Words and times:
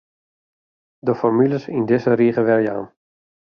De 1.07 1.13
formules 1.21 1.65
yn 1.77 1.85
dizze 1.89 2.13
rige 2.21 2.43
werjaan. 2.49 2.85